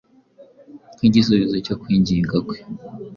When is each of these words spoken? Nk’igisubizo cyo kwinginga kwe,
Nk’igisubizo 0.97 1.55
cyo 1.65 1.75
kwinginga 1.81 2.37
kwe, 2.47 2.57